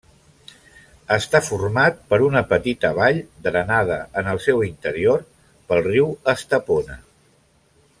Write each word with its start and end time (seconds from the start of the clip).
Està 1.15 1.41
format 1.47 1.99
per 2.13 2.19
una 2.29 2.43
petita 2.55 2.91
vall 3.01 3.21
drenada 3.49 4.01
en 4.23 4.33
el 4.35 4.43
seu 4.49 4.67
interior 4.73 5.25
pel 5.71 5.87
riu 5.93 6.13
Estepona. 6.39 7.03